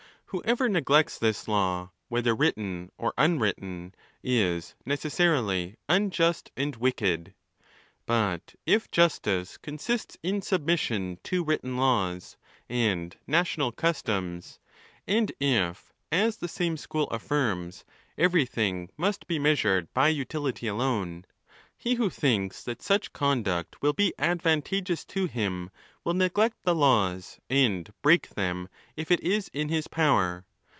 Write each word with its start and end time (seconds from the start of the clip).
Whoever 0.33 0.69
neglects 0.69 1.17
this 1.19 1.45
law, 1.49 1.91
whether 2.07 2.33
written 2.33 2.89
or 2.97 3.13
unwritten, 3.17 3.93
is 4.23 4.75
necessarily 4.85 5.75
unjust 5.89 6.51
and 6.55 6.73
wicked. 6.73 7.33
But 8.05 8.55
if 8.65 8.89
justice 8.89 9.57
consists 9.57 10.17
in 10.23 10.41
submission 10.41 11.19
to 11.23 11.43
written 11.43 11.75
laws 11.75 12.37
and 12.69 13.13
national 13.27 13.73
customs, 13.73 14.57
and 15.05 15.33
if, 15.41 15.91
as 16.13 16.37
the 16.37 16.47
same 16.47 16.77
school 16.77 17.07
affirms, 17.09 17.83
every 18.17 18.45
thing 18.45 18.89
must 18.95 19.27
be 19.27 19.37
measured 19.37 19.93
by 19.93 20.07
utility 20.07 20.65
alone, 20.65 21.25
he 21.77 21.95
who 21.95 22.11
thinks 22.11 22.63
that 22.65 22.79
such 22.79 23.11
conduct 23.11 23.81
will 23.81 23.91
be 23.93 24.13
advantageous 24.19 25.03
to 25.03 25.25
him 25.25 25.67
will 26.03 26.13
neglect 26.13 26.55
the 26.61 26.75
laws, 26.75 27.39
and 27.49 27.91
break 28.03 28.29
them 28.29 28.69
if 28.95 29.09
it 29.09 29.19
is 29.21 29.47
in 29.51 29.67
his 29.69 29.87
power. 29.87 30.45